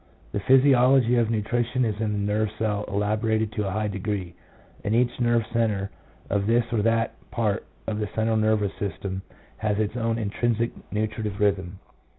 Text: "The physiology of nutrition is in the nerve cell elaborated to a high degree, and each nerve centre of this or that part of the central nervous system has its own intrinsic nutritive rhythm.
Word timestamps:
"The 0.31 0.39
physiology 0.39 1.15
of 1.17 1.29
nutrition 1.29 1.85
is 1.85 2.01
in 2.01 2.13
the 2.25 2.33
nerve 2.33 2.49
cell 2.57 2.85
elaborated 2.87 3.51
to 3.51 3.67
a 3.67 3.71
high 3.71 3.87
degree, 3.87 4.33
and 4.83 4.95
each 4.95 5.19
nerve 5.19 5.45
centre 5.53 5.91
of 6.27 6.47
this 6.47 6.65
or 6.73 6.81
that 6.81 7.13
part 7.29 7.67
of 7.85 7.99
the 7.99 8.09
central 8.15 8.35
nervous 8.37 8.73
system 8.79 9.21
has 9.57 9.77
its 9.77 9.95
own 9.95 10.17
intrinsic 10.17 10.71
nutritive 10.91 11.39
rhythm. 11.39 11.77